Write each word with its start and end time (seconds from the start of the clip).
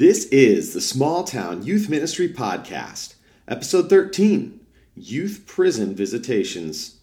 This 0.00 0.24
is 0.28 0.72
the 0.72 0.80
Small 0.80 1.24
Town 1.24 1.62
Youth 1.62 1.90
Ministry 1.90 2.30
Podcast, 2.30 3.16
Episode 3.46 3.90
13 3.90 4.58
Youth 4.94 5.44
Prison 5.46 5.94
Visitations. 5.94 6.99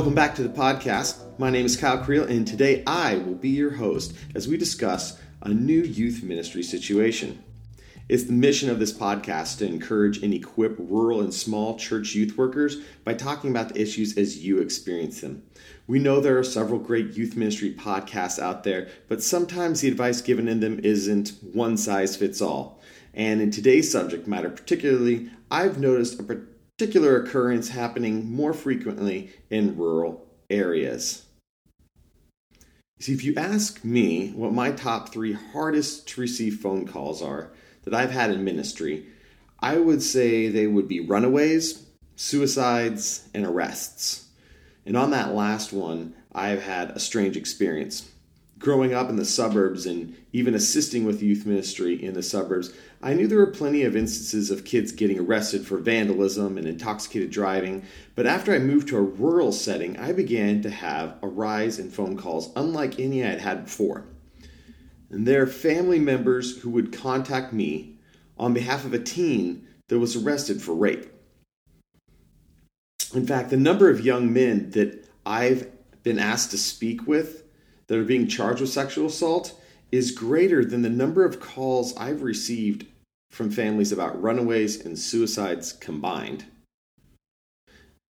Welcome 0.00 0.14
back 0.14 0.34
to 0.36 0.42
the 0.42 0.48
podcast. 0.48 1.38
My 1.38 1.50
name 1.50 1.66
is 1.66 1.76
Kyle 1.76 2.02
Creel, 2.02 2.24
and 2.24 2.48
today 2.48 2.82
I 2.86 3.16
will 3.16 3.34
be 3.34 3.50
your 3.50 3.72
host 3.72 4.16
as 4.34 4.48
we 4.48 4.56
discuss 4.56 5.20
a 5.42 5.50
new 5.50 5.82
youth 5.82 6.22
ministry 6.22 6.62
situation. 6.62 7.44
It's 8.08 8.24
the 8.24 8.32
mission 8.32 8.70
of 8.70 8.78
this 8.78 8.94
podcast 8.94 9.58
to 9.58 9.66
encourage 9.66 10.22
and 10.22 10.32
equip 10.32 10.76
rural 10.78 11.20
and 11.20 11.34
small 11.34 11.76
church 11.76 12.14
youth 12.14 12.38
workers 12.38 12.78
by 13.04 13.12
talking 13.12 13.50
about 13.50 13.74
the 13.74 13.82
issues 13.82 14.16
as 14.16 14.42
you 14.42 14.60
experience 14.60 15.20
them. 15.20 15.42
We 15.86 15.98
know 15.98 16.18
there 16.18 16.38
are 16.38 16.44
several 16.44 16.80
great 16.80 17.12
youth 17.12 17.36
ministry 17.36 17.74
podcasts 17.74 18.38
out 18.38 18.64
there, 18.64 18.88
but 19.06 19.22
sometimes 19.22 19.82
the 19.82 19.88
advice 19.88 20.22
given 20.22 20.48
in 20.48 20.60
them 20.60 20.80
isn't 20.82 21.34
one 21.52 21.76
size 21.76 22.16
fits 22.16 22.40
all. 22.40 22.80
And 23.12 23.42
in 23.42 23.50
today's 23.50 23.92
subject 23.92 24.26
matter, 24.26 24.48
particularly, 24.48 25.28
I've 25.50 25.78
noticed 25.78 26.18
a 26.18 26.22
particular 26.80 27.22
occurrence 27.22 27.68
happening 27.68 28.32
more 28.32 28.54
frequently 28.54 29.30
in 29.50 29.76
rural 29.76 30.26
areas. 30.48 31.26
See, 33.00 33.12
if 33.12 33.22
you 33.22 33.34
ask 33.36 33.84
me 33.84 34.30
what 34.30 34.54
my 34.54 34.72
top 34.72 35.12
three 35.12 35.34
hardest 35.34 36.08
to 36.08 36.22
receive 36.22 36.54
phone 36.54 36.86
calls 36.86 37.20
are 37.20 37.50
that 37.82 37.92
I've 37.92 38.12
had 38.12 38.30
in 38.30 38.44
ministry, 38.44 39.04
I 39.60 39.76
would 39.76 40.02
say 40.02 40.48
they 40.48 40.66
would 40.66 40.88
be 40.88 41.00
runaways, 41.00 41.84
suicides, 42.16 43.28
and 43.34 43.44
arrests. 43.44 44.28
And 44.86 44.96
on 44.96 45.10
that 45.10 45.34
last 45.34 45.74
one, 45.74 46.14
I've 46.32 46.62
had 46.62 46.92
a 46.92 46.98
strange 46.98 47.36
experience 47.36 48.08
growing 48.60 48.92
up 48.92 49.08
in 49.08 49.16
the 49.16 49.24
suburbs 49.24 49.86
and 49.86 50.14
even 50.32 50.54
assisting 50.54 51.04
with 51.04 51.22
youth 51.22 51.46
ministry 51.46 52.00
in 52.00 52.12
the 52.12 52.22
suburbs, 52.22 52.72
I 53.02 53.14
knew 53.14 53.26
there 53.26 53.38
were 53.38 53.46
plenty 53.46 53.82
of 53.82 53.96
instances 53.96 54.50
of 54.50 54.66
kids 54.66 54.92
getting 54.92 55.18
arrested 55.18 55.66
for 55.66 55.78
vandalism 55.78 56.58
and 56.58 56.66
intoxicated 56.66 57.30
driving. 57.30 57.84
But 58.14 58.26
after 58.26 58.54
I 58.54 58.58
moved 58.58 58.88
to 58.88 58.98
a 58.98 59.02
rural 59.02 59.50
setting, 59.50 59.98
I 59.98 60.12
began 60.12 60.60
to 60.62 60.70
have 60.70 61.16
a 61.22 61.26
rise 61.26 61.78
in 61.78 61.90
phone 61.90 62.18
calls 62.18 62.50
unlike 62.54 63.00
any 63.00 63.24
I 63.24 63.30
had 63.30 63.40
had 63.40 63.64
before. 63.64 64.04
And 65.08 65.26
there 65.26 65.42
are 65.42 65.46
family 65.46 65.98
members 65.98 66.58
who 66.58 66.70
would 66.70 66.92
contact 66.92 67.54
me 67.54 67.96
on 68.38 68.52
behalf 68.52 68.84
of 68.84 68.92
a 68.92 68.98
teen 68.98 69.66
that 69.88 69.98
was 69.98 70.16
arrested 70.16 70.60
for 70.60 70.74
rape. 70.74 71.06
In 73.14 73.26
fact, 73.26 73.50
the 73.50 73.56
number 73.56 73.88
of 73.88 74.04
young 74.04 74.32
men 74.32 74.70
that 74.70 75.08
I've 75.24 75.66
been 76.02 76.18
asked 76.18 76.50
to 76.52 76.58
speak 76.58 77.06
with 77.06 77.42
that 77.90 77.98
are 77.98 78.04
being 78.04 78.28
charged 78.28 78.60
with 78.60 78.70
sexual 78.70 79.06
assault 79.06 79.60
is 79.90 80.12
greater 80.12 80.64
than 80.64 80.82
the 80.82 80.88
number 80.88 81.24
of 81.24 81.40
calls 81.40 81.92
I've 81.96 82.22
received 82.22 82.86
from 83.32 83.50
families 83.50 83.90
about 83.90 84.22
runaways 84.22 84.86
and 84.86 84.96
suicides 84.96 85.72
combined. 85.72 86.44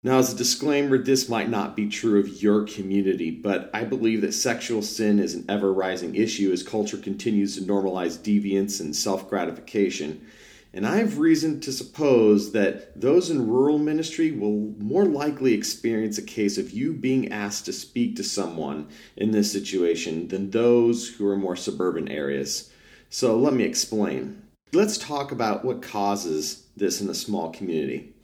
Now, 0.03 0.19
as 0.19 0.31
a 0.31 0.37
disclaimer, 0.37 0.98
this 0.98 1.27
might 1.27 1.48
not 1.48 1.75
be 1.75 1.89
true 1.89 2.20
of 2.20 2.43
your 2.43 2.67
community, 2.67 3.31
but 3.31 3.71
I 3.72 3.84
believe 3.84 4.21
that 4.21 4.34
sexual 4.34 4.83
sin 4.83 5.19
is 5.19 5.34
an 5.34 5.47
ever 5.49 5.72
rising 5.72 6.16
issue 6.16 6.53
as 6.53 6.62
culture 6.62 6.99
continues 6.99 7.56
to 7.56 7.62
normalize 7.62 8.19
deviance 8.19 8.78
and 8.78 8.94
self 8.94 9.31
gratification. 9.31 10.21
And 10.75 10.87
I 10.87 10.97
have 10.97 11.19
reason 11.19 11.60
to 11.60 11.72
suppose 11.72 12.53
that 12.53 12.99
those 12.99 13.28
in 13.28 13.47
rural 13.47 13.78
ministry 13.78 14.31
will 14.31 14.75
more 14.78 15.05
likely 15.05 15.53
experience 15.53 16.16
a 16.16 16.22
case 16.22 16.56
of 16.56 16.71
you 16.71 16.94
being 16.94 17.31
asked 17.31 17.66
to 17.66 17.75
speak 17.75 18.16
to 18.16 18.25
someone 18.25 18.88
in 19.15 19.33
this 19.33 19.53
situation 19.53 20.28
than 20.28 20.50
those 20.50 21.09
who 21.09 21.28
are 21.28 21.37
more 21.37 21.56
suburban 21.56 22.09
areas. 22.09 22.71
So 23.10 23.37
let 23.37 23.53
me 23.53 23.65
explain. 23.65 24.43
Let's 24.72 24.97
talk 24.97 25.31
about 25.31 25.62
what 25.62 25.83
causes 25.83 26.66
this 26.75 27.03
in 27.03 27.10
a 27.10 27.15
small 27.15 27.50
community. 27.50 28.15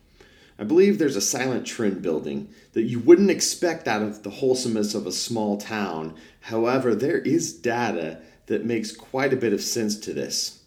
I 0.58 0.64
believe 0.64 0.98
there's 0.98 1.16
a 1.16 1.20
silent 1.20 1.66
trend 1.66 2.00
building 2.00 2.48
that 2.72 2.84
you 2.84 2.98
wouldn't 2.98 3.30
expect 3.30 3.86
out 3.86 4.00
of 4.00 4.22
the 4.22 4.30
wholesomeness 4.30 4.94
of 4.94 5.06
a 5.06 5.12
small 5.12 5.58
town. 5.58 6.14
However, 6.40 6.94
there 6.94 7.18
is 7.18 7.52
data 7.52 8.22
that 8.46 8.64
makes 8.64 8.90
quite 8.90 9.34
a 9.34 9.36
bit 9.36 9.52
of 9.52 9.60
sense 9.60 9.98
to 10.00 10.14
this. 10.14 10.57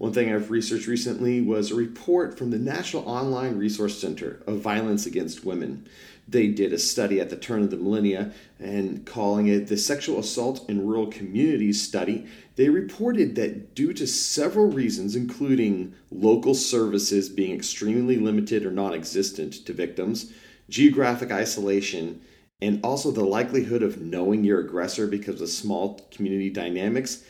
One 0.00 0.14
thing 0.14 0.32
I've 0.32 0.50
researched 0.50 0.86
recently 0.86 1.42
was 1.42 1.70
a 1.70 1.74
report 1.74 2.38
from 2.38 2.48
the 2.50 2.58
National 2.58 3.06
Online 3.06 3.58
Resource 3.58 4.00
Center 4.00 4.40
of 4.46 4.60
Violence 4.60 5.04
Against 5.04 5.44
Women. 5.44 5.86
They 6.26 6.46
did 6.46 6.72
a 6.72 6.78
study 6.78 7.20
at 7.20 7.28
the 7.28 7.36
turn 7.36 7.62
of 7.62 7.70
the 7.70 7.76
millennia 7.76 8.32
and 8.58 9.04
calling 9.04 9.48
it 9.48 9.66
the 9.66 9.76
Sexual 9.76 10.20
Assault 10.20 10.66
in 10.70 10.86
Rural 10.86 11.08
Communities 11.08 11.82
Study. 11.82 12.26
They 12.56 12.70
reported 12.70 13.34
that 13.34 13.74
due 13.74 13.92
to 13.92 14.06
several 14.06 14.68
reasons, 14.68 15.16
including 15.16 15.92
local 16.10 16.54
services 16.54 17.28
being 17.28 17.54
extremely 17.54 18.16
limited 18.16 18.64
or 18.64 18.70
non 18.70 18.94
existent 18.94 19.66
to 19.66 19.74
victims, 19.74 20.32
geographic 20.70 21.30
isolation, 21.30 22.22
and 22.62 22.80
also 22.82 23.10
the 23.10 23.22
likelihood 23.22 23.82
of 23.82 24.00
knowing 24.00 24.44
your 24.44 24.60
aggressor 24.60 25.06
because 25.06 25.42
of 25.42 25.50
small 25.50 26.00
community 26.10 26.48
dynamics, 26.48 27.22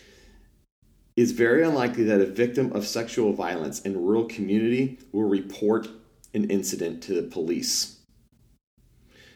it's 1.17 1.33
very 1.33 1.65
unlikely 1.65 2.05
that 2.05 2.21
a 2.21 2.27
victim 2.27 2.73
of 2.73 2.87
sexual 2.87 3.33
violence 3.33 3.81
in 3.81 3.95
a 3.95 3.99
rural 3.99 4.25
community 4.25 4.99
will 5.13 5.29
report 5.29 5.89
an 6.33 6.51
incident 6.51 7.03
to 7.03 7.15
the 7.15 7.23
police. 7.23 7.99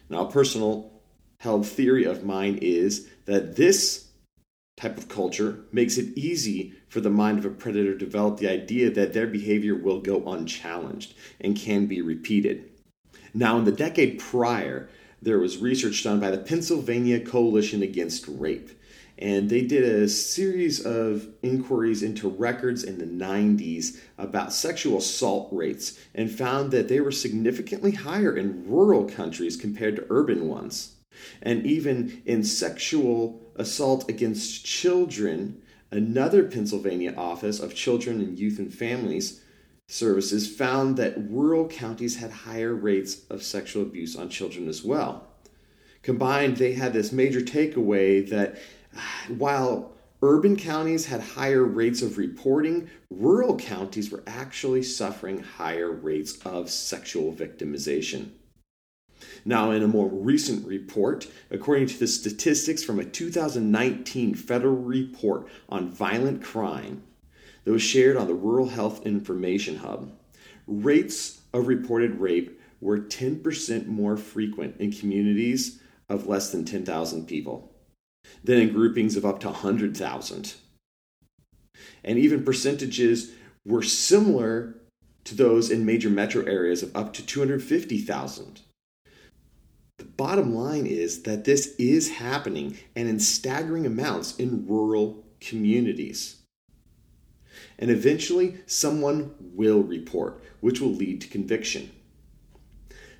Now, 0.08 0.26
a 0.26 0.30
personal 0.30 0.92
held 1.40 1.66
theory 1.66 2.04
of 2.04 2.24
mine 2.24 2.58
is 2.62 3.08
that 3.26 3.56
this 3.56 4.08
type 4.76 4.98
of 4.98 5.08
culture 5.08 5.60
makes 5.72 5.98
it 5.98 6.16
easy 6.16 6.72
for 6.88 7.00
the 7.00 7.10
mind 7.10 7.38
of 7.38 7.44
a 7.44 7.50
predator 7.50 7.92
to 7.92 7.98
develop 7.98 8.38
the 8.38 8.48
idea 8.48 8.90
that 8.90 9.12
their 9.12 9.26
behavior 9.26 9.74
will 9.74 10.00
go 10.00 10.24
unchallenged 10.26 11.14
and 11.40 11.56
can 11.56 11.86
be 11.86 12.00
repeated. 12.00 12.70
Now, 13.32 13.58
in 13.58 13.64
the 13.64 13.72
decade 13.72 14.18
prior, 14.18 14.88
there 15.20 15.38
was 15.38 15.58
research 15.58 16.02
done 16.04 16.20
by 16.20 16.30
the 16.30 16.38
Pennsylvania 16.38 17.20
Coalition 17.20 17.82
Against 17.82 18.26
Rape 18.28 18.70
and 19.18 19.48
they 19.48 19.62
did 19.62 19.84
a 19.84 20.08
series 20.08 20.84
of 20.84 21.28
inquiries 21.42 22.02
into 22.02 22.28
records 22.28 22.82
in 22.82 22.98
the 22.98 23.06
90s 23.06 23.98
about 24.18 24.52
sexual 24.52 24.98
assault 24.98 25.48
rates 25.52 25.98
and 26.14 26.30
found 26.30 26.72
that 26.72 26.88
they 26.88 27.00
were 27.00 27.12
significantly 27.12 27.92
higher 27.92 28.36
in 28.36 28.68
rural 28.68 29.04
countries 29.04 29.56
compared 29.56 29.96
to 29.96 30.06
urban 30.10 30.48
ones. 30.48 30.96
And 31.42 31.64
even 31.64 32.22
in 32.26 32.42
sexual 32.42 33.40
assault 33.56 34.08
against 34.10 34.64
children, 34.64 35.62
another 35.92 36.42
Pennsylvania 36.42 37.14
Office 37.16 37.60
of 37.60 37.74
Children 37.74 38.20
and 38.20 38.38
Youth 38.38 38.58
and 38.58 38.72
Families 38.74 39.40
Services 39.86 40.48
found 40.48 40.96
that 40.96 41.14
rural 41.30 41.68
counties 41.68 42.16
had 42.16 42.30
higher 42.30 42.74
rates 42.74 43.20
of 43.28 43.42
sexual 43.42 43.82
abuse 43.82 44.16
on 44.16 44.30
children 44.30 44.66
as 44.66 44.82
well. 44.82 45.28
Combined, 46.02 46.56
they 46.56 46.72
had 46.72 46.94
this 46.94 47.12
major 47.12 47.40
takeaway 47.40 48.26
that 48.30 48.58
while 49.28 49.92
urban 50.22 50.56
counties 50.56 51.06
had 51.06 51.20
higher 51.20 51.64
rates 51.64 52.02
of 52.02 52.16
reporting, 52.18 52.88
rural 53.10 53.56
counties 53.56 54.10
were 54.10 54.22
actually 54.26 54.82
suffering 54.82 55.42
higher 55.42 55.90
rates 55.90 56.38
of 56.44 56.70
sexual 56.70 57.32
victimization. 57.32 58.30
Now, 59.44 59.70
in 59.70 59.82
a 59.82 59.88
more 59.88 60.08
recent 60.08 60.66
report, 60.66 61.26
according 61.50 61.88
to 61.88 61.98
the 61.98 62.06
statistics 62.06 62.82
from 62.82 62.98
a 62.98 63.04
2019 63.04 64.34
federal 64.34 64.76
report 64.76 65.48
on 65.68 65.90
violent 65.90 66.42
crime 66.42 67.02
that 67.64 67.72
was 67.72 67.82
shared 67.82 68.16
on 68.16 68.26
the 68.26 68.34
Rural 68.34 68.68
Health 68.68 69.04
Information 69.06 69.76
Hub, 69.76 70.10
rates 70.66 71.40
of 71.52 71.66
reported 71.66 72.20
rape 72.20 72.60
were 72.80 72.98
10% 72.98 73.86
more 73.86 74.16
frequent 74.16 74.76
in 74.78 74.92
communities 74.92 75.80
of 76.08 76.26
less 76.26 76.50
than 76.52 76.64
10,000 76.64 77.26
people 77.26 77.73
than 78.42 78.58
in 78.60 78.72
groupings 78.72 79.16
of 79.16 79.24
up 79.24 79.40
to 79.40 79.48
100,000. 79.48 80.54
And 82.02 82.18
even 82.18 82.44
percentages 82.44 83.32
were 83.64 83.82
similar 83.82 84.76
to 85.24 85.34
those 85.34 85.70
in 85.70 85.86
major 85.86 86.10
metro 86.10 86.44
areas 86.44 86.82
of 86.82 86.94
up 86.94 87.12
to 87.14 87.24
250,000. 87.24 88.60
The 89.98 90.04
bottom 90.04 90.54
line 90.54 90.86
is 90.86 91.22
that 91.22 91.44
this 91.44 91.74
is 91.78 92.16
happening 92.16 92.78
and 92.94 93.08
in 93.08 93.20
staggering 93.20 93.86
amounts 93.86 94.36
in 94.36 94.66
rural 94.66 95.24
communities. 95.40 96.42
And 97.78 97.90
eventually, 97.90 98.58
someone 98.66 99.34
will 99.40 99.82
report, 99.82 100.42
which 100.60 100.80
will 100.80 100.92
lead 100.92 101.20
to 101.22 101.28
conviction. 101.28 101.90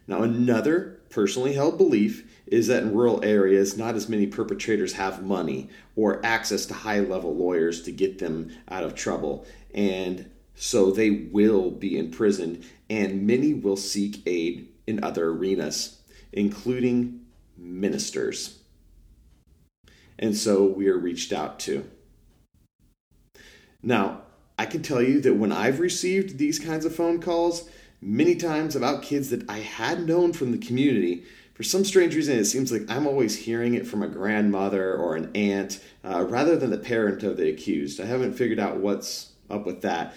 Now, 0.06 0.22
another 0.22 1.00
personally 1.08 1.54
held 1.54 1.78
belief 1.78 2.33
is 2.46 2.66
that 2.66 2.82
in 2.82 2.94
rural 2.94 3.24
areas, 3.24 3.76
not 3.76 3.94
as 3.94 4.08
many 4.08 4.26
perpetrators 4.26 4.94
have 4.94 5.24
money 5.24 5.68
or 5.96 6.24
access 6.24 6.66
to 6.66 6.74
high 6.74 7.00
level 7.00 7.34
lawyers 7.34 7.82
to 7.82 7.92
get 7.92 8.18
them 8.18 8.50
out 8.68 8.84
of 8.84 8.94
trouble. 8.94 9.46
And 9.74 10.30
so 10.54 10.90
they 10.90 11.10
will 11.10 11.70
be 11.70 11.98
imprisoned, 11.98 12.64
and 12.88 13.26
many 13.26 13.54
will 13.54 13.76
seek 13.76 14.22
aid 14.26 14.68
in 14.86 15.02
other 15.02 15.28
arenas, 15.28 16.00
including 16.32 17.24
ministers. 17.56 18.58
And 20.18 20.36
so 20.36 20.64
we 20.64 20.88
are 20.88 20.98
reached 20.98 21.32
out 21.32 21.58
to. 21.60 21.88
Now, 23.82 24.22
I 24.58 24.66
can 24.66 24.82
tell 24.82 25.02
you 25.02 25.20
that 25.22 25.34
when 25.34 25.50
I've 25.50 25.80
received 25.80 26.38
these 26.38 26.58
kinds 26.58 26.84
of 26.84 26.94
phone 26.94 27.20
calls, 27.20 27.68
many 28.00 28.36
times 28.36 28.76
about 28.76 29.02
kids 29.02 29.30
that 29.30 29.48
I 29.50 29.58
had 29.58 30.06
known 30.06 30.32
from 30.32 30.52
the 30.52 30.58
community, 30.58 31.24
for 31.54 31.62
some 31.62 31.84
strange 31.84 32.14
reason, 32.16 32.36
it 32.36 32.46
seems 32.46 32.72
like 32.72 32.82
I'm 32.88 33.06
always 33.06 33.36
hearing 33.36 33.74
it 33.74 33.86
from 33.86 34.02
a 34.02 34.08
grandmother 34.08 34.94
or 34.94 35.14
an 35.14 35.30
aunt 35.36 35.80
uh, 36.04 36.24
rather 36.28 36.56
than 36.56 36.70
the 36.70 36.78
parent 36.78 37.22
of 37.22 37.36
the 37.36 37.48
accused. 37.48 38.00
I 38.00 38.06
haven't 38.06 38.34
figured 38.34 38.58
out 38.58 38.78
what's 38.78 39.32
up 39.48 39.64
with 39.64 39.82
that. 39.82 40.14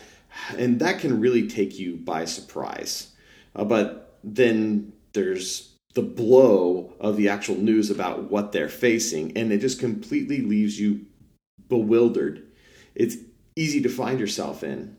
And 0.57 0.80
that 0.80 1.00
can 1.00 1.22
really 1.22 1.48
take 1.48 1.78
you 1.78 1.95
by 1.95 2.25
surprise. 2.25 3.13
Uh, 3.56 3.66
but 3.66 4.18
then 4.24 4.94
there's 5.13 5.75
the 5.94 6.01
blow 6.01 6.94
of 7.00 7.18
the 7.18 7.30
actual 7.30 7.56
news 7.56 7.90
about 7.90 8.31
what 8.31 8.51
they're 8.51 8.69
facing, 8.69 9.36
and 9.38 9.51
it 9.51 9.60
just 9.60 9.80
completely 9.80 10.42
leaves 10.42 10.80
you 10.80 11.06
bewildered. 11.69 12.48
It's 12.95 13.16
easy 13.56 13.81
to 13.81 13.90
find 13.90 14.19
yourself 14.19 14.63
in 14.63 14.98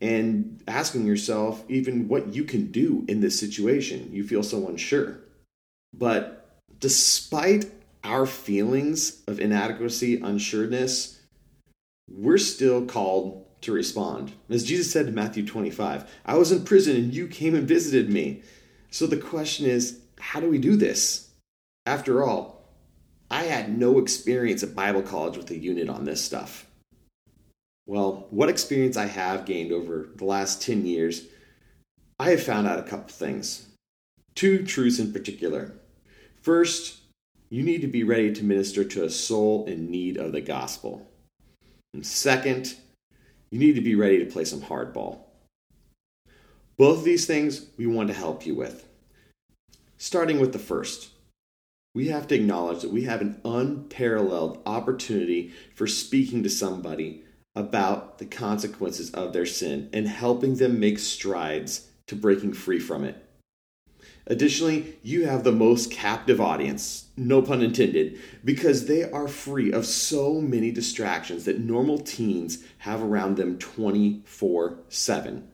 and 0.00 0.62
asking 0.68 1.06
yourself 1.06 1.64
even 1.68 2.08
what 2.08 2.34
you 2.34 2.44
can 2.44 2.70
do 2.70 3.04
in 3.08 3.20
this 3.20 3.38
situation. 3.38 4.10
You 4.12 4.24
feel 4.24 4.42
so 4.42 4.68
unsure. 4.68 5.18
But 5.92 6.60
despite 6.80 7.66
our 8.04 8.26
feelings 8.26 9.22
of 9.26 9.40
inadequacy, 9.40 10.20
unsureness, 10.20 11.18
we're 12.08 12.38
still 12.38 12.86
called 12.86 13.44
to 13.62 13.72
respond. 13.72 14.32
As 14.48 14.64
Jesus 14.64 14.90
said 14.90 15.06
in 15.06 15.14
Matthew 15.14 15.44
25, 15.44 16.10
I 16.24 16.36
was 16.36 16.52
in 16.52 16.64
prison 16.64 16.96
and 16.96 17.12
you 17.12 17.26
came 17.26 17.54
and 17.54 17.66
visited 17.66 18.10
me. 18.10 18.42
So 18.90 19.06
the 19.06 19.16
question 19.16 19.66
is, 19.66 20.00
how 20.18 20.40
do 20.40 20.48
we 20.48 20.58
do 20.58 20.76
this? 20.76 21.30
After 21.86 22.22
all, 22.22 22.58
I 23.30 23.44
had 23.44 23.76
no 23.76 23.98
experience 23.98 24.62
at 24.62 24.74
Bible 24.74 25.02
college 25.02 25.36
with 25.36 25.50
a 25.50 25.58
unit 25.58 25.88
on 25.88 26.04
this 26.04 26.24
stuff. 26.24 26.66
Well, 27.86 28.26
what 28.30 28.48
experience 28.48 28.96
I 28.96 29.06
have 29.06 29.44
gained 29.44 29.72
over 29.72 30.08
the 30.14 30.24
last 30.24 30.62
10 30.62 30.86
years, 30.86 31.26
I 32.18 32.30
have 32.30 32.42
found 32.42 32.66
out 32.66 32.78
a 32.78 32.82
couple 32.82 33.08
things. 33.08 33.67
Two 34.38 34.62
truths 34.64 35.00
in 35.00 35.12
particular. 35.12 35.72
First, 36.42 36.98
you 37.50 37.64
need 37.64 37.80
to 37.80 37.88
be 37.88 38.04
ready 38.04 38.32
to 38.32 38.44
minister 38.44 38.84
to 38.84 39.02
a 39.02 39.10
soul 39.10 39.64
in 39.66 39.90
need 39.90 40.16
of 40.16 40.30
the 40.30 40.40
gospel. 40.40 41.10
And 41.92 42.06
second, 42.06 42.76
you 43.50 43.58
need 43.58 43.74
to 43.74 43.80
be 43.80 43.96
ready 43.96 44.20
to 44.20 44.30
play 44.30 44.44
some 44.44 44.60
hardball. 44.60 45.22
Both 46.76 46.98
of 46.98 47.04
these 47.04 47.26
things 47.26 47.66
we 47.76 47.88
want 47.88 48.06
to 48.10 48.14
help 48.14 48.46
you 48.46 48.54
with. 48.54 48.86
Starting 49.96 50.38
with 50.38 50.52
the 50.52 50.60
first, 50.60 51.10
we 51.92 52.06
have 52.06 52.28
to 52.28 52.36
acknowledge 52.36 52.82
that 52.82 52.92
we 52.92 53.02
have 53.02 53.20
an 53.20 53.40
unparalleled 53.44 54.62
opportunity 54.64 55.52
for 55.74 55.88
speaking 55.88 56.44
to 56.44 56.48
somebody 56.48 57.24
about 57.56 58.18
the 58.18 58.26
consequences 58.26 59.10
of 59.10 59.32
their 59.32 59.46
sin 59.46 59.90
and 59.92 60.06
helping 60.06 60.54
them 60.54 60.78
make 60.78 61.00
strides 61.00 61.88
to 62.06 62.14
breaking 62.14 62.52
free 62.52 62.78
from 62.78 63.02
it. 63.02 63.27
Additionally, 64.30 64.98
you 65.02 65.26
have 65.26 65.42
the 65.42 65.52
most 65.52 65.90
captive 65.90 66.38
audience, 66.38 67.06
no 67.16 67.40
pun 67.40 67.62
intended, 67.62 68.18
because 68.44 68.84
they 68.84 69.10
are 69.10 69.26
free 69.26 69.72
of 69.72 69.86
so 69.86 70.40
many 70.40 70.70
distractions 70.70 71.46
that 71.46 71.58
normal 71.58 71.98
teens 71.98 72.62
have 72.78 73.02
around 73.02 73.36
them 73.36 73.58
24 73.58 74.80
7. 74.90 75.48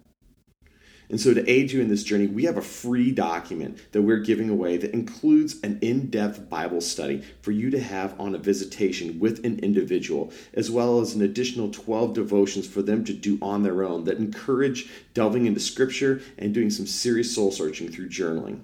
And 1.14 1.20
so, 1.20 1.32
to 1.32 1.48
aid 1.48 1.70
you 1.70 1.80
in 1.80 1.86
this 1.86 2.02
journey, 2.02 2.26
we 2.26 2.42
have 2.42 2.56
a 2.56 2.60
free 2.60 3.12
document 3.12 3.78
that 3.92 4.02
we're 4.02 4.18
giving 4.18 4.50
away 4.50 4.76
that 4.78 4.90
includes 4.90 5.60
an 5.62 5.78
in 5.80 6.10
depth 6.10 6.50
Bible 6.50 6.80
study 6.80 7.22
for 7.40 7.52
you 7.52 7.70
to 7.70 7.78
have 7.78 8.18
on 8.20 8.34
a 8.34 8.38
visitation 8.38 9.20
with 9.20 9.46
an 9.46 9.60
individual, 9.60 10.32
as 10.54 10.72
well 10.72 10.98
as 10.98 11.14
an 11.14 11.22
additional 11.22 11.70
12 11.70 12.14
devotions 12.14 12.66
for 12.66 12.82
them 12.82 13.04
to 13.04 13.12
do 13.12 13.38
on 13.40 13.62
their 13.62 13.84
own 13.84 14.02
that 14.06 14.18
encourage 14.18 14.90
delving 15.12 15.46
into 15.46 15.60
Scripture 15.60 16.20
and 16.36 16.52
doing 16.52 16.68
some 16.68 16.84
serious 16.84 17.32
soul 17.32 17.52
searching 17.52 17.88
through 17.88 18.08
journaling. 18.08 18.62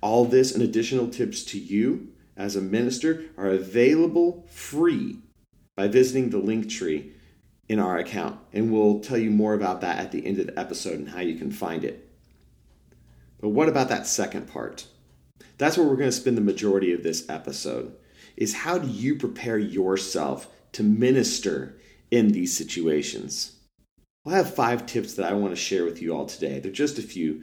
All 0.00 0.24
this 0.24 0.54
and 0.54 0.62
additional 0.62 1.08
tips 1.08 1.44
to 1.44 1.58
you 1.58 2.08
as 2.38 2.56
a 2.56 2.62
minister 2.62 3.24
are 3.36 3.50
available 3.50 4.46
free 4.48 5.18
by 5.76 5.88
visiting 5.88 6.30
the 6.30 6.38
link 6.38 6.70
tree 6.70 7.12
in 7.68 7.78
our 7.78 7.98
account. 7.98 8.38
And 8.52 8.72
we'll 8.72 9.00
tell 9.00 9.18
you 9.18 9.30
more 9.30 9.54
about 9.54 9.80
that 9.80 9.98
at 9.98 10.12
the 10.12 10.26
end 10.26 10.38
of 10.38 10.46
the 10.46 10.58
episode 10.58 10.98
and 10.98 11.10
how 11.10 11.20
you 11.20 11.36
can 11.36 11.50
find 11.50 11.84
it. 11.84 12.08
But 13.40 13.50
what 13.50 13.68
about 13.68 13.88
that 13.88 14.06
second 14.06 14.48
part? 14.48 14.86
That's 15.58 15.76
where 15.76 15.86
we're 15.86 15.96
going 15.96 16.08
to 16.08 16.12
spend 16.12 16.36
the 16.36 16.42
majority 16.42 16.92
of 16.92 17.02
this 17.02 17.28
episode. 17.28 17.94
Is 18.36 18.54
how 18.54 18.78
do 18.78 18.88
you 18.88 19.16
prepare 19.16 19.58
yourself 19.58 20.48
to 20.72 20.82
minister 20.82 21.76
in 22.10 22.28
these 22.28 22.56
situations? 22.56 23.58
Well, 24.24 24.34
I 24.34 24.38
have 24.38 24.54
five 24.54 24.86
tips 24.86 25.14
that 25.14 25.30
I 25.30 25.34
want 25.34 25.52
to 25.52 25.60
share 25.60 25.84
with 25.84 26.00
you 26.00 26.14
all 26.14 26.26
today. 26.26 26.60
They're 26.60 26.72
just 26.72 26.98
a 26.98 27.02
few. 27.02 27.42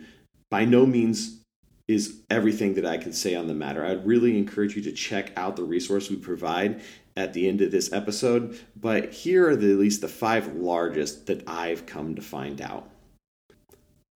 By 0.49 0.65
no 0.65 0.85
means 0.85 1.41
is 1.87 2.21
everything 2.29 2.75
that 2.75 2.85
I 2.85 2.97
can 2.97 3.13
say 3.13 3.35
on 3.35 3.47
the 3.47 3.53
matter. 3.53 3.85
I'd 3.85 4.05
really 4.05 4.37
encourage 4.37 4.75
you 4.75 4.81
to 4.83 4.91
check 4.91 5.31
out 5.35 5.55
the 5.55 5.63
resource 5.63 6.09
we 6.09 6.15
provide 6.15 6.81
at 7.19 7.33
the 7.33 7.49
end 7.49 7.61
of 7.61 7.69
this 7.69 7.91
episode, 7.91 8.57
but 8.77 9.11
here 9.11 9.49
are 9.49 9.55
the, 9.55 9.71
at 9.71 9.77
least 9.77 9.99
the 9.99 10.07
five 10.07 10.55
largest 10.55 11.27
that 11.27 11.43
I've 11.47 11.85
come 11.85 12.15
to 12.15 12.21
find 12.21 12.61
out. 12.61 12.89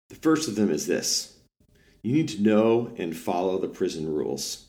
The 0.07 0.15
first 0.15 0.47
of 0.47 0.55
them 0.55 0.71
is 0.71 0.87
this 0.87 1.37
you 2.01 2.13
need 2.13 2.29
to 2.29 2.41
know 2.41 2.93
and 2.97 3.15
follow 3.15 3.59
the 3.59 3.67
prison 3.67 4.13
rules. 4.13 4.67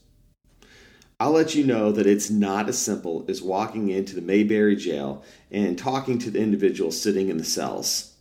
I'll 1.20 1.30
let 1.30 1.54
you 1.54 1.64
know 1.64 1.92
that 1.92 2.08
it's 2.08 2.28
not 2.28 2.68
as 2.68 2.76
simple 2.76 3.24
as 3.28 3.40
walking 3.40 3.88
into 3.88 4.16
the 4.16 4.20
Mayberry 4.20 4.74
jail 4.74 5.22
and 5.52 5.78
talking 5.78 6.18
to 6.18 6.30
the 6.30 6.40
individual 6.40 6.90
sitting 6.90 7.28
in 7.28 7.38
the 7.38 7.44
cells 7.44 8.13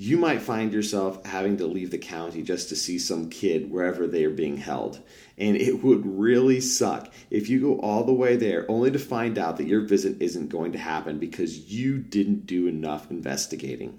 you 0.00 0.16
might 0.16 0.40
find 0.40 0.72
yourself 0.72 1.26
having 1.26 1.56
to 1.56 1.66
leave 1.66 1.90
the 1.90 1.98
county 1.98 2.40
just 2.40 2.68
to 2.68 2.76
see 2.76 3.00
some 3.00 3.28
kid 3.28 3.68
wherever 3.68 4.06
they 4.06 4.24
are 4.24 4.30
being 4.30 4.56
held. 4.56 5.00
And 5.36 5.56
it 5.56 5.82
would 5.82 6.06
really 6.06 6.60
suck 6.60 7.12
if 7.30 7.48
you 7.48 7.60
go 7.60 7.80
all 7.80 8.04
the 8.04 8.12
way 8.12 8.36
there 8.36 8.64
only 8.70 8.92
to 8.92 8.98
find 9.00 9.36
out 9.36 9.56
that 9.56 9.66
your 9.66 9.80
visit 9.80 10.22
isn't 10.22 10.50
going 10.50 10.70
to 10.70 10.78
happen 10.78 11.18
because 11.18 11.72
you 11.72 11.98
didn't 11.98 12.46
do 12.46 12.68
enough 12.68 13.10
investigating. 13.10 13.98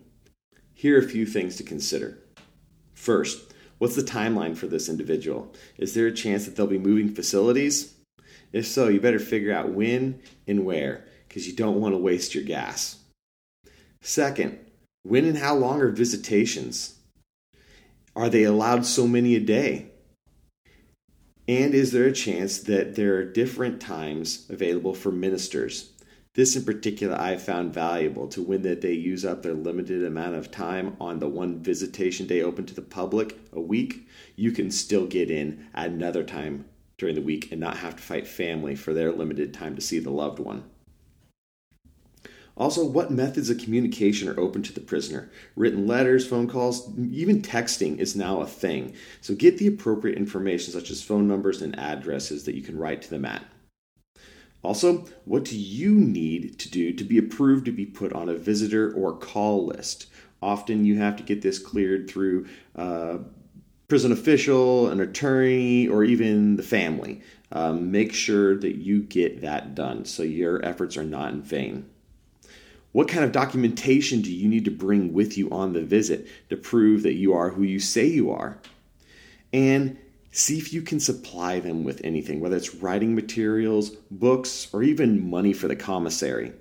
Here 0.74 0.96
are 0.96 1.04
a 1.04 1.10
few 1.10 1.26
things 1.26 1.58
to 1.58 1.64
consider. 1.64 2.18
First, 2.94 3.54
what's 3.78 3.98
the 3.98 4.02
timeline 4.02 4.56
for 4.56 4.68
this 4.68 4.88
individual? 4.88 5.54
Is 5.78 5.96
there 5.96 6.08
a 6.08 6.14
chance 6.14 6.46
that 6.46 6.56
they'll 6.56 6.66
be 6.66 6.78
moving 6.78 7.14
facilities? 7.14 7.94
If 8.54 8.66
so, 8.68 8.88
you 8.88 9.02
better 9.02 9.20
figure 9.20 9.54
out 9.54 9.74
when 9.74 10.22
and 10.48 10.66
where 10.66 11.04
because 11.28 11.46
you 11.46 11.54
don't 11.54 11.82
want 11.82 11.94
to 11.94 12.00
waste 12.00 12.34
your 12.34 12.46
gas. 12.46 12.96
Second, 14.00 14.60
when 15.10 15.26
and 15.26 15.40
how 15.40 15.56
long 15.56 15.82
are 15.82 15.90
visitations? 15.90 17.00
Are 18.16 18.30
they 18.30 18.44
allowed 18.44 18.86
so 18.86 19.08
many 19.08 19.36
a 19.36 19.40
day? 19.40 19.88
And 21.48 21.74
is 21.74 21.92
there 21.92 22.06
a 22.06 22.14
chance 22.14 22.60
that 22.60 22.96
there 22.96 23.16
are 23.16 23.26
different 23.26 23.82
times 23.82 24.46
available 24.50 24.94
for 24.94 25.12
ministers? 25.12 25.94
This 26.36 26.56
in 26.56 26.64
particular 26.64 27.20
I 27.20 27.38
found 27.38 27.74
valuable 27.74 28.28
to 28.28 28.44
when 28.44 28.62
that 28.62 28.82
they 28.82 28.94
use 28.94 29.26
up 29.26 29.42
their 29.42 29.56
limited 29.56 30.06
amount 30.06 30.36
of 30.36 30.52
time 30.52 30.96
on 31.02 31.18
the 31.18 31.28
one 31.28 31.64
visitation 31.64 32.28
day 32.28 32.44
open 32.44 32.68
to 32.68 32.76
the 32.76 32.84
public 32.84 33.36
a 33.52 33.60
week, 33.60 34.08
you 34.36 34.52
can 34.52 34.70
still 34.70 35.08
get 35.08 35.32
in 35.32 35.68
at 35.74 35.90
another 35.90 36.24
time 36.24 36.66
during 37.00 37.16
the 37.16 37.22
week 37.22 37.52
and 37.52 37.60
not 37.60 37.78
have 37.78 37.96
to 37.96 38.04
fight 38.04 38.28
family 38.28 38.76
for 38.76 38.94
their 38.94 39.12
limited 39.12 39.56
time 39.56 39.76
to 39.76 39.82
see 39.82 39.98
the 39.98 40.12
loved 40.12 40.38
one. 40.38 40.66
Also, 42.60 42.84
what 42.84 43.10
methods 43.10 43.50
of 43.50 43.58
communication 43.58 44.28
are 44.28 44.38
open 44.38 44.62
to 44.62 44.74
the 44.74 44.82
prisoner? 44.82 45.32
Written 45.56 45.88
letters, 45.88 46.28
phone 46.28 46.46
calls, 46.46 46.92
even 47.10 47.42
texting 47.42 47.98
is 48.00 48.18
now 48.18 48.42
a 48.42 48.46
thing. 48.46 48.94
So 49.22 49.34
get 49.34 49.58
the 49.58 49.68
appropriate 49.68 50.18
information, 50.18 50.74
such 50.74 50.92
as 50.92 51.02
phone 51.02 51.26
numbers 51.26 51.62
and 51.62 51.80
addresses, 51.80 52.44
that 52.44 52.56
you 52.56 52.62
can 52.62 52.78
write 52.78 53.02
to 53.04 53.10
them 53.10 53.24
at. 53.24 53.46
Also, 54.62 55.06
what 55.24 55.46
do 55.46 55.58
you 55.58 55.92
need 55.92 56.60
to 56.60 56.70
do 56.70 56.92
to 56.92 57.04
be 57.06 57.18
approved 57.18 57.64
to 57.66 57.72
be 57.72 57.86
put 57.86 58.12
on 58.12 58.28
a 58.28 58.36
visitor 58.36 58.94
or 58.94 59.18
call 59.18 59.66
list? 59.66 60.08
Often 60.42 60.84
you 60.84 60.98
have 60.98 61.16
to 61.16 61.24
get 61.24 61.42
this 61.42 61.60
cleared 61.60 62.10
through 62.10 62.48
a 62.76 62.82
uh, 62.82 63.18
prison 63.88 64.12
official, 64.12 64.90
an 64.90 65.00
attorney, 65.00 65.88
or 65.88 66.04
even 66.04 66.58
the 66.58 66.64
family. 66.64 67.22
Um, 67.54 67.90
make 67.90 68.14
sure 68.14 68.58
that 68.58 68.76
you 68.76 69.02
get 69.02 69.42
that 69.42 69.76
done 69.76 70.04
so 70.04 70.24
your 70.24 70.64
efforts 70.64 70.98
are 70.98 71.06
not 71.06 71.32
in 71.32 71.42
vain. 71.42 71.90
What 72.92 73.08
kind 73.08 73.24
of 73.24 73.32
documentation 73.32 74.22
do 74.22 74.34
you 74.34 74.48
need 74.48 74.66
to 74.66 74.72
bring 74.72 75.14
with 75.14 75.38
you 75.38 75.50
on 75.52 75.74
the 75.74 75.84
visit 75.84 76.28
to 76.50 76.58
prove 76.58 77.04
that 77.04 77.14
you 77.14 77.34
are 77.34 77.52
who 77.52 77.64
you 77.64 77.80
say 77.80 78.08
you 78.08 78.32
are? 78.32 78.58
And 79.54 79.98
see 80.32 80.58
if 80.58 80.74
you 80.74 80.82
can 80.82 81.00
supply 81.00 81.60
them 81.60 81.84
with 81.84 82.02
anything, 82.04 82.40
whether 82.40 82.56
it's 82.56 82.76
writing 82.76 83.16
materials, 83.16 83.92
books, 84.12 84.68
or 84.74 84.82
even 84.84 85.30
money 85.30 85.54
for 85.54 85.68
the 85.68 85.76
commissary. 85.76 86.54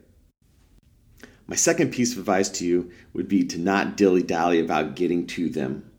My 1.46 1.56
second 1.56 1.92
piece 1.92 2.12
of 2.12 2.18
advice 2.18 2.50
to 2.50 2.66
you 2.66 2.90
would 3.14 3.28
be 3.28 3.44
to 3.44 3.58
not 3.58 3.96
dilly 3.96 4.22
dally 4.22 4.60
about 4.60 4.96
getting 4.96 5.26
to 5.28 5.48
them 5.48 5.90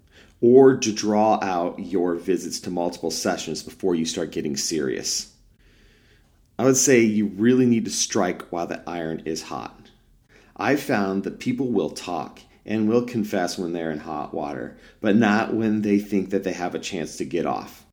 or 0.42 0.78
to 0.78 0.92
draw 0.92 1.40
out 1.42 1.80
your 1.80 2.16
visits 2.16 2.60
to 2.62 2.70
multiple 2.70 3.12
sessions 3.12 3.64
before 3.64 3.96
you 3.96 4.06
start 4.06 4.32
getting 4.32 4.56
serious. 4.56 5.34
I 6.58 6.66
would 6.66 6.78
say 6.78 7.02
you 7.02 7.28
really 7.28 7.66
need 7.66 7.86
to 7.86 7.92
strike 7.92 8.44
while 8.52 8.68
the 8.68 8.84
iron 8.88 9.24
is 9.26 9.42
hot. 9.42 9.79
I've 10.62 10.82
found 10.82 11.24
that 11.24 11.40
people 11.40 11.70
will 11.72 11.90
talk 11.90 12.42
and 12.66 12.90
will 12.90 13.04
confess 13.04 13.58
when 13.58 13.72
they're 13.72 13.92
in 13.92 14.00
hot 14.00 14.34
water, 14.34 14.78
but 15.00 15.16
not 15.16 15.54
when 15.54 15.82
they 15.82 16.00
think 16.00 16.32
that 16.32 16.44
they 16.44 16.52
have 16.52 16.76
a 16.76 16.80
chance 16.80 17.16
to 17.18 17.26
get 17.26 17.46
off. 17.46 17.86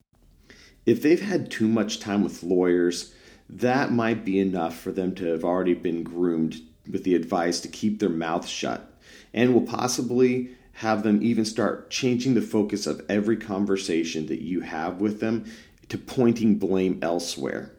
If 0.85 1.01
they've 1.01 1.23
had 1.23 1.51
too 1.51 1.69
much 1.69 2.01
time 2.01 2.25
with 2.25 2.43
lawyers, 2.43 3.15
that 3.49 3.93
might 3.93 4.25
be 4.25 4.41
enough 4.41 4.77
for 4.77 4.91
them 4.91 5.15
to 5.15 5.27
have 5.27 5.45
already 5.45 5.75
been 5.75 6.03
groomed 6.03 6.61
with 6.91 7.05
the 7.05 7.15
advice 7.15 7.61
to 7.61 7.69
keep 7.69 8.01
their 8.01 8.09
mouth 8.09 8.47
shut 8.47 8.93
and 9.33 9.55
will 9.55 9.63
possibly 9.63 10.51
have 10.73 11.05
them 11.05 11.23
even 11.23 11.45
start 11.45 11.89
changing 11.89 12.35
the 12.35 12.43
focus 12.43 12.87
of 12.87 13.05
every 13.09 13.37
conversation 13.37 14.27
that 14.27 14.43
you 14.43 14.61
have 14.61 15.01
with 15.01 15.21
them 15.21 15.45
to 15.89 15.97
pointing 15.97 16.57
blame 16.59 16.99
elsewhere. 17.01 17.75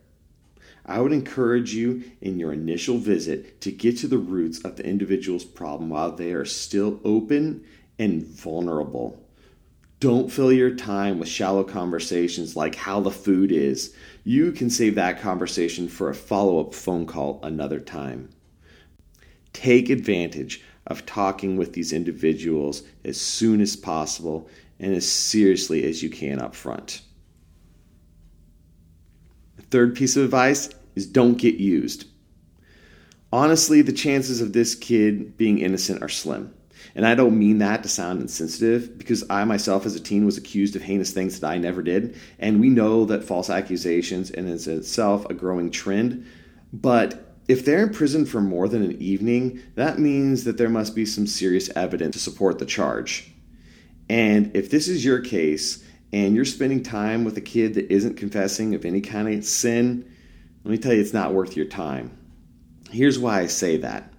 I 0.88 1.02
would 1.02 1.12
encourage 1.12 1.74
you 1.74 2.04
in 2.22 2.40
your 2.40 2.54
initial 2.54 2.98
visit 2.98 3.60
to 3.62 3.72
get 3.72 3.98
to 3.98 4.08
the 4.08 4.18
roots 4.18 4.64
of 4.64 4.78
the 4.78 4.86
individual's 4.86 5.44
problem 5.44 5.90
while 5.90 6.14
they 6.14 6.32
are 6.32 6.46
still 6.46 7.02
open 7.04 7.66
and 8.00 8.26
vulnerable. 8.26 9.22
Don't 10.00 10.32
fill 10.32 10.54
your 10.54 10.76
time 10.76 11.20
with 11.20 11.28
shallow 11.28 11.64
conversations 11.64 12.56
like 12.56 12.76
how 12.76 13.02
the 13.02 13.12
food 13.12 13.52
is. 13.52 13.96
You 14.24 14.52
can 14.52 14.70
save 14.70 14.96
that 14.96 15.20
conversation 15.20 15.88
for 15.90 16.10
a 16.10 16.16
follow 16.16 16.60
up 16.60 16.74
phone 16.74 17.06
call 17.06 17.40
another 17.44 17.80
time. 17.80 18.30
Take 19.54 19.90
advantage 19.90 20.64
of 20.86 21.06
talking 21.06 21.58
with 21.58 21.74
these 21.74 21.92
individuals 21.92 22.84
as 23.04 23.20
soon 23.20 23.60
as 23.60 23.76
possible 23.76 24.48
and 24.80 24.94
as 24.94 25.10
seriously 25.10 25.84
as 25.84 26.02
you 26.02 26.10
can 26.10 26.40
up 26.40 26.56
front. 26.56 27.02
Third 29.70 29.96
piece 29.96 30.16
of 30.16 30.24
advice 30.24 30.70
is 30.98 31.08
don't 31.08 31.38
get 31.38 31.56
used. 31.56 32.06
Honestly, 33.32 33.82
the 33.82 33.94
chances 33.94 34.42
of 34.42 34.54
this 34.54 34.76
kid 34.76 35.38
being 35.38 35.60
innocent 35.60 36.02
are 36.02 36.10
slim. 36.10 36.54
And 36.96 37.06
I 37.06 37.16
don't 37.16 37.38
mean 37.38 37.60
that 37.60 37.84
to 37.84 37.90
sound 37.90 38.22
insensitive 38.22 38.98
because 38.98 39.24
I 39.30 39.44
myself 39.44 39.86
as 39.86 39.96
a 39.96 40.00
teen 40.00 40.26
was 40.26 40.38
accused 40.38 40.76
of 40.76 40.82
heinous 40.82 41.12
things 41.12 41.40
that 41.40 41.48
I 41.48 41.58
never 41.58 41.82
did. 41.82 42.18
And 42.40 42.60
we 42.60 42.70
know 42.70 43.06
that 43.06 43.24
false 43.24 43.50
accusations 43.50 44.32
and 44.32 44.50
is 44.50 44.68
itself 44.68 45.26
a 45.30 45.34
growing 45.34 45.70
trend. 45.70 46.26
But 46.74 47.36
if 47.48 47.64
they're 47.64 47.84
in 47.84 47.94
prison 47.94 48.26
for 48.26 48.42
more 48.42 48.68
than 48.68 48.84
an 48.84 49.02
evening, 49.02 49.62
that 49.76 50.00
means 50.00 50.44
that 50.46 50.58
there 50.58 50.70
must 50.70 50.96
be 50.96 51.06
some 51.06 51.28
serious 51.28 51.70
evidence 51.76 52.16
to 52.16 52.20
support 52.20 52.60
the 52.60 52.66
charge. 52.66 53.32
And 54.10 54.56
if 54.56 54.70
this 54.70 54.88
is 54.88 55.04
your 55.04 55.20
case 55.20 55.84
and 56.14 56.36
you're 56.36 56.46
spending 56.46 56.84
time 56.84 57.26
with 57.26 57.38
a 57.38 57.42
kid 57.42 57.74
that 57.74 57.92
isn't 57.92 58.16
confessing 58.16 58.74
of 58.76 58.86
any 58.86 59.02
kind 59.02 59.28
of 59.28 59.46
sin, 59.46 60.10
let 60.68 60.72
me 60.72 60.78
tell 60.78 60.94
you, 60.94 61.00
it's 61.00 61.14
not 61.14 61.34
worth 61.34 61.56
your 61.56 61.66
time. 61.66 62.18
Here's 62.92 63.18
why 63.18 63.40
I 63.40 63.46
say 63.48 63.78
that. 63.78 64.14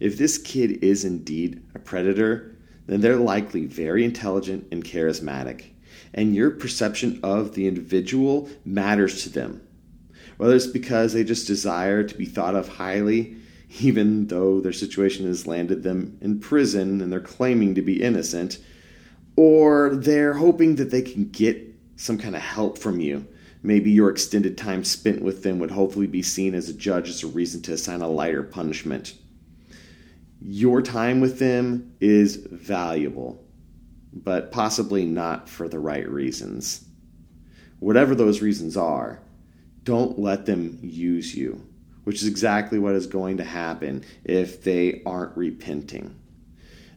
If 0.00 0.16
this 0.16 0.38
kid 0.38 0.82
is 0.82 1.04
indeed 1.04 1.62
a 1.74 1.78
predator, 1.78 2.56
then 2.86 3.02
they're 3.02 3.16
likely 3.16 3.66
very 3.66 4.04
intelligent 4.04 4.66
and 4.72 4.84
charismatic, 4.84 5.66
and 6.14 6.34
your 6.34 6.50
perception 6.50 7.20
of 7.22 7.54
the 7.54 7.68
individual 7.68 8.48
matters 8.64 9.22
to 9.24 9.28
them 9.30 9.60
whether 10.42 10.56
it's 10.56 10.66
because 10.66 11.12
they 11.12 11.22
just 11.22 11.46
desire 11.46 12.02
to 12.02 12.16
be 12.16 12.24
thought 12.24 12.56
of 12.56 12.66
highly, 12.66 13.36
even 13.80 14.26
though 14.26 14.60
their 14.60 14.72
situation 14.72 15.24
has 15.24 15.46
landed 15.46 15.84
them 15.84 16.18
in 16.20 16.40
prison 16.40 17.00
and 17.00 17.12
they're 17.12 17.20
claiming 17.20 17.76
to 17.76 17.80
be 17.80 18.02
innocent, 18.02 18.58
or 19.36 19.94
they're 19.94 20.34
hoping 20.34 20.74
that 20.74 20.90
they 20.90 21.00
can 21.00 21.28
get 21.28 21.72
some 21.94 22.18
kind 22.18 22.34
of 22.34 22.42
help 22.42 22.76
from 22.76 22.98
you. 22.98 23.24
Maybe 23.62 23.90
your 23.90 24.10
extended 24.10 24.58
time 24.58 24.82
spent 24.82 25.22
with 25.22 25.42
them 25.42 25.58
would 25.60 25.70
hopefully 25.70 26.08
be 26.08 26.22
seen 26.22 26.54
as 26.54 26.68
a 26.68 26.74
judge 26.74 27.08
as 27.08 27.22
a 27.22 27.28
reason 27.28 27.62
to 27.62 27.72
assign 27.72 28.02
a 28.02 28.08
lighter 28.08 28.42
punishment. 28.42 29.14
Your 30.40 30.82
time 30.82 31.20
with 31.20 31.38
them 31.38 31.94
is 32.00 32.36
valuable, 32.36 33.44
but 34.12 34.50
possibly 34.50 35.04
not 35.04 35.48
for 35.48 35.68
the 35.68 35.78
right 35.78 36.08
reasons. 36.08 36.84
Whatever 37.78 38.16
those 38.16 38.42
reasons 38.42 38.76
are, 38.76 39.20
don't 39.84 40.18
let 40.18 40.46
them 40.46 40.80
use 40.82 41.34
you, 41.34 41.64
which 42.02 42.22
is 42.22 42.28
exactly 42.28 42.80
what 42.80 42.94
is 42.94 43.06
going 43.06 43.36
to 43.36 43.44
happen 43.44 44.04
if 44.24 44.64
they 44.64 45.02
aren't 45.06 45.36
repenting. 45.36 46.16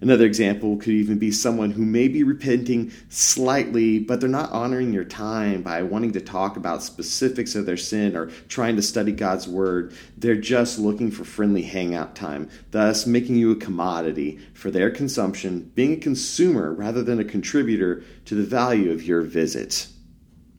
Another 0.01 0.25
example 0.25 0.75
could 0.77 0.93
even 0.93 1.17
be 1.17 1.31
someone 1.31 1.71
who 1.71 1.85
may 1.85 2.07
be 2.07 2.23
repenting 2.23 2.91
slightly, 3.09 3.97
but 3.97 4.19
they're 4.19 4.29
not 4.29 4.51
honoring 4.51 4.93
your 4.93 5.05
time 5.05 5.61
by 5.61 5.81
wanting 5.83 6.11
to 6.11 6.21
talk 6.21 6.57
about 6.57 6.83
specifics 6.83 7.55
of 7.55 7.65
their 7.65 7.77
sin 7.77 8.15
or 8.15 8.27
trying 8.49 8.75
to 8.75 8.81
study 8.81 9.13
God's 9.13 9.47
Word. 9.47 9.93
They're 10.17 10.35
just 10.35 10.79
looking 10.79 11.11
for 11.11 11.23
friendly 11.23 11.61
hangout 11.61 12.15
time, 12.15 12.49
thus 12.71 13.07
making 13.07 13.37
you 13.37 13.51
a 13.51 13.55
commodity 13.55 14.39
for 14.53 14.69
their 14.69 14.91
consumption, 14.91 15.71
being 15.75 15.93
a 15.93 15.97
consumer 15.97 16.73
rather 16.73 17.01
than 17.01 17.19
a 17.19 17.25
contributor 17.25 18.03
to 18.25 18.35
the 18.35 18.43
value 18.43 18.91
of 18.91 19.03
your 19.03 19.21
visit. 19.21 19.87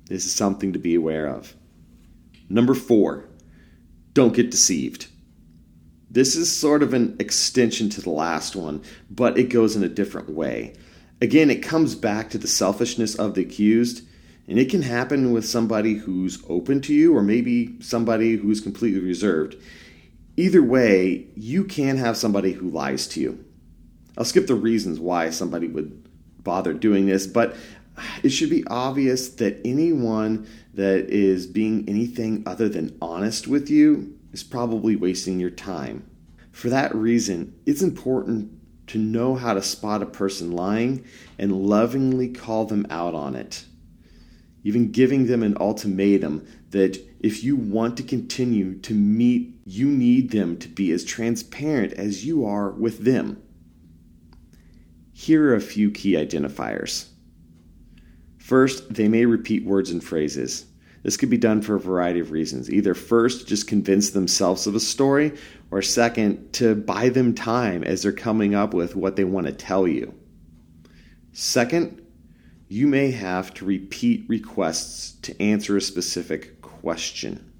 This 0.07 0.25
is 0.25 0.33
something 0.33 0.73
to 0.73 0.79
be 0.79 0.95
aware 0.95 1.27
of. 1.27 1.55
Number 2.49 2.75
four, 2.75 3.25
don't 4.15 4.35
get 4.35 4.51
deceived. 4.51 5.09
This 6.17 6.35
is 6.35 6.51
sort 6.51 6.83
of 6.83 6.95
an 6.95 7.15
extension 7.21 7.91
to 7.91 8.01
the 8.01 8.09
last 8.09 8.57
one, 8.57 8.81
but 9.11 9.37
it 9.37 9.51
goes 9.51 9.77
in 9.77 9.85
a 9.85 9.89
different 9.91 10.31
way. 10.31 10.73
Again, 11.21 11.51
it 11.51 11.63
comes 11.63 11.95
back 11.95 12.31
to 12.31 12.39
the 12.39 12.49
selfishness 12.49 13.15
of 13.17 13.35
the 13.35 13.43
accused, 13.43 14.01
and 14.49 14.59
it 14.59 14.71
can 14.71 14.81
happen 14.81 15.35
with 15.35 15.45
somebody 15.45 15.93
who's 15.93 16.43
open 16.49 16.81
to 16.81 16.95
you 16.95 17.15
or 17.15 17.23
maybe 17.23 17.77
somebody 17.83 18.37
who's 18.37 18.63
completely 18.63 19.01
reserved. 19.01 19.57
Either 20.39 20.63
way, 20.63 21.27
you 21.35 21.65
can 21.65 21.99
have 21.99 22.17
somebody 22.17 22.53
who 22.53 22.71
lies 22.71 23.07
to 23.09 23.21
you. 23.21 23.45
I'll 24.17 24.25
skip 24.25 24.47
the 24.47 24.55
reasons 24.55 24.99
why 24.99 25.29
somebody 25.29 25.69
would 25.69 26.03
bother 26.43 26.73
doing 26.73 27.05
this, 27.05 27.27
but 27.27 27.55
it 28.23 28.31
should 28.31 28.49
be 28.49 28.65
obvious 28.69 29.29
that 29.35 29.61
anyone 29.67 30.47
that 30.73 31.11
is 31.11 31.47
being 31.47 31.87
anything 31.87 32.43
other 32.47 32.71
than 32.71 32.97
honest 33.03 33.47
with 33.47 33.69
you 33.69 34.16
is 34.37 34.45
probably 34.45 34.95
wasting 34.95 35.41
your 35.41 35.49
time. 35.49 36.05
For 36.53 36.69
that 36.69 36.95
reason, 36.95 37.59
it's 37.65 37.81
important 37.81 38.53
to 38.89 38.99
know 38.99 39.35
how 39.35 39.55
to 39.55 39.63
spot 39.63 40.03
a 40.03 40.07
person 40.07 40.53
lying 40.53 41.07
and 41.39 41.67
lovingly 41.67 42.29
call 42.29 42.67
them 42.67 42.87
out 42.91 43.15
on 43.15 43.35
it. 43.35 43.65
Even 44.63 44.93
giving 44.93 45.27
them 45.27 45.43
an 45.43 45.57
ultimatum 45.59 46.47
that 46.69 47.03
if 47.19 47.43
you 47.43 47.57
want 47.57 47.97
to 47.97 48.03
continue 48.03 48.79
to 48.81 48.93
meet, 48.93 49.59
you 49.65 49.87
need 49.87 50.33
them 50.33 50.59
to 50.59 50.69
be 50.69 50.93
as 50.93 51.03
transparent 51.03 51.95
as 51.95 52.27
you 52.27 52.45
are 52.45 52.73
with 52.73 53.05
them. 53.05 53.43
Here 55.15 55.49
are 55.49 55.55
a 55.55 55.63
few 55.63 55.91
key 55.91 56.13
identifiers. 56.13 57.09
First, 58.37 58.93
they 58.93 59.09
may 59.09 59.25
repeat 59.25 59.65
words 59.65 59.91
and 59.91 60.05
phrases. 60.05 60.67
This 61.07 61.17
could 61.17 61.31
be 61.31 61.39
done 61.39 61.63
for 61.63 61.77
a 61.77 61.81
variety 61.81 62.19
of 62.19 62.33
reasons. 62.33 62.69
Either 62.69 62.93
first, 62.93 63.47
just 63.47 63.69
convince 63.69 64.11
themselves 64.11 64.67
of 64.67 64.75
a 64.75 64.81
story, 64.81 65.35
or 65.71 65.81
second, 65.81 66.53
to 66.55 66.75
buy 66.75 67.11
them 67.11 67.33
time 67.33 67.85
as 67.85 68.03
they're 68.03 68.11
coming 68.11 68.57
up 68.57 68.75
with 68.75 68.97
what 68.97 69.15
they 69.15 69.23
want 69.23 69.47
to 69.47 69.53
tell 69.53 69.87
you. 69.87 70.13
Second, 71.31 72.05
you 72.67 72.89
may 72.89 73.13
have 73.13 73.55
to 73.55 73.65
repeat 73.65 74.29
requests 74.29 75.13
to 75.21 75.41
answer 75.41 75.77
a 75.77 75.81
specific 75.81 76.61
question. 76.61 77.53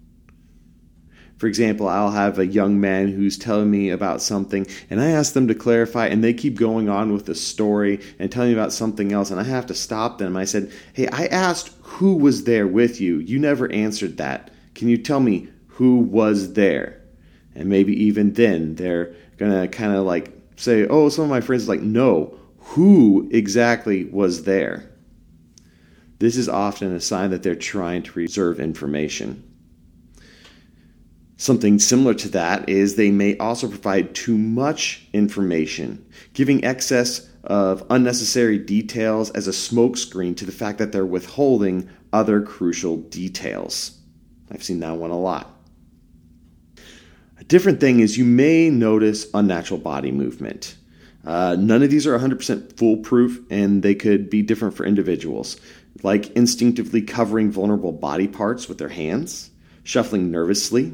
For 1.39 1.47
example, 1.47 1.87
I'll 1.87 2.11
have 2.11 2.39
a 2.39 2.47
young 2.47 2.81
man 2.81 3.09
who's 3.09 3.37
telling 3.37 3.71
me 3.71 3.91
about 3.91 4.23
something, 4.23 4.67
and 4.89 5.01
I 5.01 5.11
ask 5.11 5.35
them 5.35 5.47
to 5.49 5.55
clarify, 5.55 6.07
and 6.07 6.25
they 6.25 6.33
keep 6.33 6.59
going 6.59 6.89
on 6.89 7.13
with 7.13 7.27
the 7.27 7.35
story 7.35 8.01
and 8.19 8.33
telling 8.33 8.49
me 8.49 8.55
about 8.55 8.73
something 8.73 9.13
else, 9.13 9.31
and 9.31 9.39
I 9.39 9.45
have 9.45 9.67
to 9.67 9.75
stop 9.75 10.17
them. 10.19 10.37
I 10.37 10.47
said, 10.47 10.73
Hey, 10.95 11.09
I 11.09 11.27
asked 11.27 11.76
who 11.97 12.15
was 12.15 12.45
there 12.45 12.67
with 12.67 13.01
you. 13.01 13.19
You 13.19 13.39
never 13.39 13.73
answered 13.73 14.19
that. 14.19 14.51
Can 14.75 14.89
you 14.89 14.99
tell 14.99 15.21
me 15.21 15.49
who 15.69 15.99
was 15.99 16.53
there? 16.53 17.01
And 17.55 17.71
maybe 17.71 17.95
even 18.05 18.35
then, 18.35 18.75
they're 18.75 19.15
going 19.39 19.53
to 19.53 19.67
kind 19.69 19.95
of 19.95 20.05
like 20.05 20.31
say, 20.57 20.87
Oh, 20.87 21.09
some 21.09 21.25
of 21.25 21.31
my 21.31 21.41
friends 21.41 21.69
like, 21.69 21.81
No, 21.81 22.39
who 22.59 23.31
exactly 23.33 24.05
was 24.05 24.43
there? 24.45 24.91
This 26.19 26.37
is 26.37 26.51
often 26.51 26.95
a 26.95 27.01
sign 27.01 27.31
that 27.31 27.43
they're 27.43 27.55
trying 27.55 28.03
to 28.03 28.19
reserve 28.19 28.61
information. 28.61 29.43
Something 31.39 31.79
similar 31.79 32.15
to 32.15 32.29
that 32.31 32.69
is 32.69 32.97
they 32.97 33.11
may 33.11 33.37
also 33.37 33.69
provide 33.69 34.15
too 34.15 34.39
much 34.39 35.07
information, 35.13 36.07
giving 36.33 36.65
excess 36.65 37.29
of 37.45 37.85
unnecessary 37.91 38.59
details 38.59 39.31
as 39.31 39.47
a 39.47 39.53
smokescreen 39.53 40.37
to 40.39 40.47
the 40.47 40.53
fact 40.53 40.79
that 40.79 40.93
they're 40.93 41.05
withholding 41.05 41.89
other 42.13 42.41
crucial 42.41 42.97
details. 42.97 43.99
I've 44.51 44.65
seen 44.65 44.81
that 44.81 44.97
one 44.97 45.11
a 45.11 45.19
lot. 45.19 45.55
A 47.39 47.45
different 47.45 47.81
thing 47.81 48.01
is 48.01 48.17
you 48.17 48.25
may 48.25 48.71
notice 48.71 49.27
unnatural 49.35 49.79
body 49.79 50.11
movement. 50.11 50.77
Uh, 51.25 51.57
none 51.59 51.83
of 51.83 51.91
these 51.91 52.07
are 52.07 52.19
100% 52.19 52.79
foolproof 52.79 53.41
and 53.51 53.83
they 53.83 53.95
could 53.95 54.31
be 54.31 54.41
different 54.41 54.75
for 54.75 54.87
individuals, 54.87 55.61
like 56.03 56.31
instinctively 56.31 57.03
covering 57.03 57.51
vulnerable 57.51 57.93
body 57.93 58.27
parts 58.27 58.69
with 58.69 58.79
their 58.79 58.89
hands, 58.89 59.51
shuffling 59.83 60.31
nervously, 60.31 60.93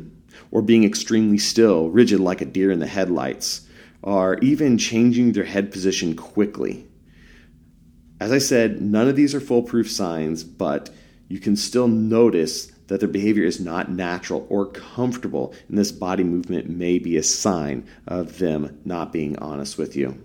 or 0.52 0.62
being 0.62 0.84
extremely 0.84 1.38
still, 1.38 1.90
rigid 1.90 2.20
like 2.20 2.40
a 2.40 2.44
deer 2.44 2.70
in 2.70 2.78
the 2.78 2.86
headlights, 2.86 3.66
or 4.02 4.38
even 4.38 4.78
changing 4.78 5.32
their 5.32 5.44
head 5.44 5.72
position 5.72 6.14
quickly. 6.14 6.86
As 8.20 8.30
I 8.30 8.38
said, 8.38 8.80
none 8.80 9.08
of 9.08 9.16
these 9.16 9.34
are 9.34 9.40
foolproof 9.40 9.90
signs, 9.90 10.44
but 10.44 10.90
you 11.26 11.40
can 11.40 11.56
still 11.56 11.88
notice 11.88 12.66
that 12.86 13.00
their 13.00 13.08
behavior 13.08 13.44
is 13.44 13.58
not 13.58 13.90
natural 13.90 14.46
or 14.50 14.66
comfortable, 14.66 15.54
and 15.68 15.78
this 15.78 15.90
body 15.90 16.22
movement 16.22 16.68
may 16.68 16.98
be 16.98 17.16
a 17.16 17.22
sign 17.22 17.88
of 18.06 18.38
them 18.38 18.78
not 18.84 19.12
being 19.12 19.38
honest 19.38 19.78
with 19.78 19.96
you. 19.96 20.22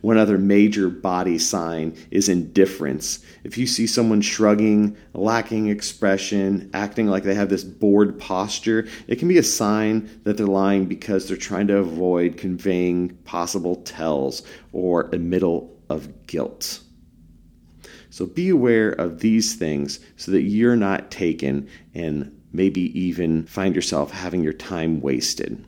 One 0.00 0.18
other 0.18 0.38
major 0.38 0.88
body 0.88 1.38
sign 1.38 1.96
is 2.10 2.28
indifference. 2.28 3.24
If 3.44 3.58
you 3.58 3.66
see 3.66 3.86
someone 3.86 4.20
shrugging, 4.20 4.96
lacking 5.12 5.68
expression, 5.68 6.70
acting 6.74 7.06
like 7.06 7.22
they 7.22 7.34
have 7.34 7.48
this 7.48 7.64
bored 7.64 8.18
posture, 8.18 8.86
it 9.06 9.18
can 9.18 9.28
be 9.28 9.38
a 9.38 9.42
sign 9.42 10.20
that 10.24 10.36
they're 10.36 10.46
lying 10.46 10.86
because 10.86 11.26
they're 11.26 11.36
trying 11.36 11.66
to 11.68 11.78
avoid 11.78 12.36
conveying 12.36 13.10
possible 13.24 13.76
tells 13.76 14.42
or 14.72 15.10
a 15.12 15.18
middle 15.18 15.76
of 15.88 16.26
guilt. 16.26 16.80
So 18.10 18.26
be 18.26 18.48
aware 18.48 18.90
of 18.90 19.20
these 19.20 19.54
things 19.54 19.98
so 20.16 20.30
that 20.30 20.42
you're 20.42 20.76
not 20.76 21.10
taken 21.10 21.68
and 21.94 22.40
maybe 22.52 22.96
even 22.98 23.44
find 23.46 23.74
yourself 23.74 24.12
having 24.12 24.44
your 24.44 24.52
time 24.52 25.00
wasted. 25.00 25.66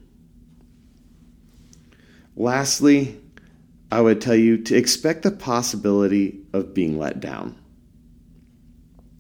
Lastly, 2.37 3.21
I 3.91 4.01
would 4.01 4.21
tell 4.21 4.35
you 4.35 4.59
to 4.59 4.77
expect 4.77 5.23
the 5.23 5.31
possibility 5.31 6.41
of 6.53 6.75
being 6.75 6.99
let 6.99 7.21
down. 7.21 7.57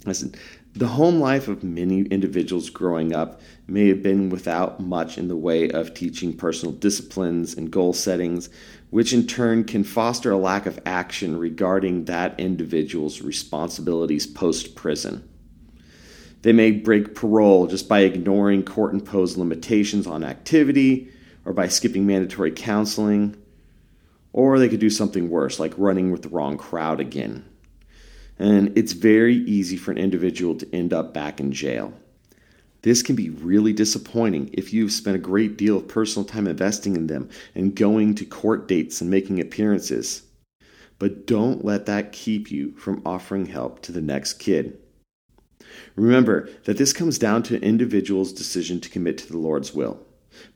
Listen, 0.04 0.34
the 0.74 0.88
home 0.88 1.20
life 1.20 1.48
of 1.48 1.64
many 1.64 2.02
individuals 2.02 2.68
growing 2.68 3.14
up 3.14 3.40
may 3.66 3.88
have 3.88 4.02
been 4.02 4.28
without 4.28 4.80
much 4.80 5.16
in 5.16 5.28
the 5.28 5.36
way 5.36 5.70
of 5.70 5.94
teaching 5.94 6.36
personal 6.36 6.74
disciplines 6.74 7.54
and 7.54 7.70
goal 7.70 7.92
settings, 7.92 8.50
which 8.90 9.12
in 9.12 9.26
turn 9.26 9.64
can 9.64 9.84
foster 9.84 10.30
a 10.30 10.36
lack 10.36 10.66
of 10.66 10.80
action 10.84 11.38
regarding 11.38 12.04
that 12.04 12.38
individual's 12.38 13.22
responsibilities 13.22 14.26
post 14.26 14.74
prison. 14.74 15.26
They 16.42 16.52
may 16.52 16.72
break 16.72 17.14
parole 17.14 17.68
just 17.68 17.88
by 17.88 18.00
ignoring 18.00 18.64
court 18.64 18.92
imposed 18.92 19.36
limitations 19.36 20.06
on 20.06 20.22
activity 20.22 21.08
or 21.44 21.52
by 21.52 21.68
skipping 21.68 22.06
mandatory 22.06 22.50
counseling 22.50 23.36
or 24.36 24.58
they 24.58 24.68
could 24.68 24.80
do 24.80 24.90
something 24.90 25.30
worse, 25.30 25.58
like 25.58 25.72
running 25.78 26.12
with 26.12 26.20
the 26.20 26.28
wrong 26.28 26.58
crowd 26.58 27.00
again. 27.00 27.42
And 28.38 28.76
it's 28.76 28.92
very 28.92 29.34
easy 29.34 29.78
for 29.78 29.92
an 29.92 29.98
individual 29.98 30.54
to 30.56 30.74
end 30.74 30.92
up 30.92 31.14
back 31.14 31.40
in 31.40 31.52
jail. 31.52 31.94
This 32.82 33.02
can 33.02 33.16
be 33.16 33.30
really 33.30 33.72
disappointing 33.72 34.50
if 34.52 34.74
you've 34.74 34.92
spent 34.92 35.16
a 35.16 35.20
great 35.20 35.56
deal 35.56 35.78
of 35.78 35.88
personal 35.88 36.28
time 36.28 36.46
investing 36.46 36.96
in 36.96 37.06
them 37.06 37.30
and 37.54 37.74
going 37.74 38.14
to 38.16 38.26
court 38.26 38.68
dates 38.68 39.00
and 39.00 39.10
making 39.10 39.40
appearances. 39.40 40.22
But 40.98 41.26
don't 41.26 41.64
let 41.64 41.86
that 41.86 42.12
keep 42.12 42.50
you 42.50 42.72
from 42.76 43.00
offering 43.06 43.46
help 43.46 43.80
to 43.82 43.92
the 43.92 44.02
next 44.02 44.34
kid. 44.34 44.78
Remember 45.96 46.50
that 46.64 46.76
this 46.76 46.92
comes 46.92 47.18
down 47.18 47.42
to 47.44 47.56
an 47.56 47.62
individual's 47.62 48.34
decision 48.34 48.82
to 48.82 48.90
commit 48.90 49.16
to 49.18 49.32
the 49.32 49.38
Lord's 49.38 49.72
will, 49.72 49.98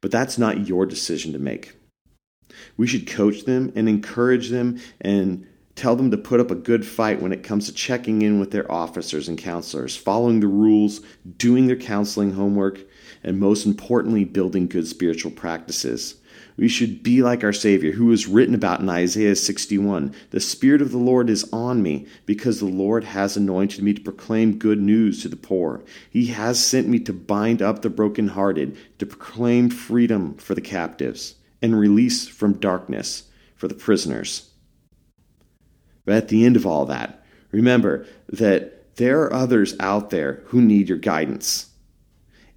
but 0.02 0.10
that's 0.10 0.36
not 0.36 0.68
your 0.68 0.84
decision 0.84 1.32
to 1.32 1.38
make. 1.38 1.79
We 2.76 2.86
should 2.86 3.06
coach 3.06 3.44
them 3.44 3.72
and 3.74 3.88
encourage 3.88 4.48
them 4.48 4.80
and 5.00 5.46
tell 5.80 5.96
them 5.96 6.10
to 6.10 6.16
put 6.18 6.40
up 6.40 6.50
a 6.50 6.54
good 6.54 6.84
fight 6.84 7.22
when 7.22 7.32
it 7.32 7.42
comes 7.42 7.64
to 7.66 7.72
checking 7.72 8.20
in 8.20 8.38
with 8.38 8.50
their 8.50 8.70
officers 8.70 9.28
and 9.28 9.38
counselors, 9.38 9.96
following 9.96 10.40
the 10.40 10.46
rules, 10.46 11.00
doing 11.38 11.66
their 11.66 11.76
counseling 11.76 12.32
homework, 12.32 12.80
and 13.24 13.40
most 13.40 13.64
importantly, 13.64 14.24
building 14.24 14.66
good 14.66 14.86
spiritual 14.86 15.30
practices. 15.30 16.16
We 16.58 16.68
should 16.68 17.02
be 17.02 17.22
like 17.22 17.42
our 17.42 17.54
Savior, 17.54 17.92
who 17.92 18.04
was 18.04 18.26
written 18.26 18.54
about 18.54 18.80
in 18.80 18.90
Isaiah 18.90 19.34
61 19.34 20.14
The 20.32 20.40
Spirit 20.40 20.82
of 20.82 20.90
the 20.92 20.98
Lord 20.98 21.30
is 21.30 21.48
on 21.50 21.82
me, 21.82 22.06
because 22.26 22.58
the 22.58 22.66
Lord 22.66 23.04
has 23.04 23.38
anointed 23.38 23.82
me 23.82 23.94
to 23.94 24.02
proclaim 24.02 24.58
good 24.58 24.82
news 24.82 25.22
to 25.22 25.28
the 25.30 25.36
poor. 25.36 25.82
He 26.10 26.26
has 26.26 26.62
sent 26.62 26.88
me 26.88 26.98
to 27.00 27.14
bind 27.14 27.62
up 27.62 27.80
the 27.80 27.88
brokenhearted, 27.88 28.76
to 28.98 29.06
proclaim 29.06 29.70
freedom 29.70 30.34
for 30.34 30.54
the 30.54 30.60
captives 30.60 31.36
and 31.62 31.78
release 31.78 32.26
from 32.26 32.54
darkness 32.54 33.24
for 33.54 33.68
the 33.68 33.74
prisoners. 33.74 34.50
But 36.04 36.14
at 36.14 36.28
the 36.28 36.44
end 36.44 36.56
of 36.56 36.66
all 36.66 36.86
that, 36.86 37.24
remember 37.50 38.06
that 38.28 38.96
there 38.96 39.22
are 39.22 39.32
others 39.32 39.74
out 39.80 40.10
there 40.10 40.42
who 40.46 40.60
need 40.60 40.88
your 40.88 40.98
guidance. 40.98 41.70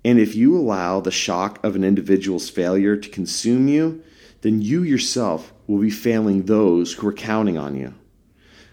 And 0.05 0.19
if 0.19 0.35
you 0.35 0.57
allow 0.57 0.99
the 0.99 1.11
shock 1.11 1.63
of 1.63 1.75
an 1.75 1.83
individual's 1.83 2.49
failure 2.49 2.97
to 2.97 3.09
consume 3.09 3.67
you, 3.67 4.03
then 4.41 4.61
you 4.61 4.83
yourself 4.83 5.53
will 5.67 5.79
be 5.79 5.89
failing 5.89 6.43
those 6.43 6.93
who 6.93 7.07
are 7.07 7.13
counting 7.13 7.57
on 7.57 7.75
you. 7.75 7.93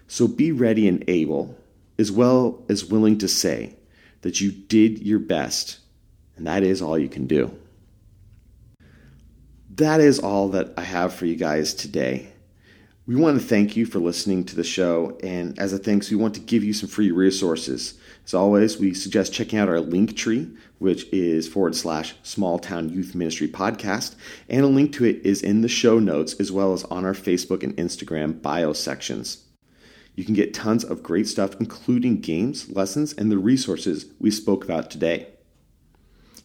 So 0.08 0.26
be 0.26 0.50
ready 0.50 0.88
and 0.88 1.04
able, 1.08 1.56
as 1.98 2.10
well 2.10 2.64
as 2.68 2.84
willing 2.84 3.18
to 3.18 3.28
say 3.28 3.76
that 4.22 4.40
you 4.40 4.50
did 4.50 5.00
your 5.00 5.20
best, 5.20 5.78
and 6.36 6.46
that 6.46 6.64
is 6.64 6.82
all 6.82 6.98
you 6.98 7.08
can 7.08 7.26
do 7.26 7.56
that 9.80 10.00
is 10.00 10.18
all 10.18 10.50
that 10.50 10.74
I 10.76 10.82
have 10.82 11.14
for 11.14 11.24
you 11.24 11.36
guys 11.36 11.72
today. 11.72 12.30
We 13.06 13.16
want 13.16 13.40
to 13.40 13.46
thank 13.46 13.76
you 13.76 13.86
for 13.86 13.98
listening 13.98 14.44
to 14.44 14.54
the 14.54 14.62
show, 14.62 15.18
and 15.22 15.58
as 15.58 15.72
a 15.72 15.78
thanks, 15.78 16.10
we 16.10 16.16
want 16.16 16.34
to 16.34 16.40
give 16.40 16.62
you 16.62 16.74
some 16.74 16.88
free 16.90 17.10
resources. 17.10 17.94
As 18.26 18.34
always, 18.34 18.78
we 18.78 18.92
suggest 18.92 19.32
checking 19.32 19.58
out 19.58 19.70
our 19.70 19.80
link 19.80 20.16
tree, 20.16 20.54
which 20.80 21.10
is 21.12 21.48
forward 21.48 21.74
slash 21.74 22.14
small 22.22 22.58
town 22.58 22.90
youth 22.90 23.14
ministry 23.14 23.48
podcast, 23.48 24.16
and 24.50 24.64
a 24.64 24.68
link 24.68 24.92
to 24.92 25.06
it 25.06 25.24
is 25.24 25.40
in 25.40 25.62
the 25.62 25.68
show 25.68 25.98
notes 25.98 26.34
as 26.34 26.52
well 26.52 26.74
as 26.74 26.84
on 26.84 27.06
our 27.06 27.14
Facebook 27.14 27.62
and 27.62 27.74
Instagram 27.78 28.42
bio 28.42 28.74
sections. 28.74 29.46
You 30.14 30.24
can 30.26 30.34
get 30.34 30.52
tons 30.52 30.84
of 30.84 31.02
great 31.02 31.26
stuff, 31.26 31.58
including 31.58 32.20
games, 32.20 32.68
lessons, 32.68 33.14
and 33.14 33.32
the 33.32 33.38
resources 33.38 34.12
we 34.20 34.30
spoke 34.30 34.62
about 34.62 34.90
today. 34.90 35.28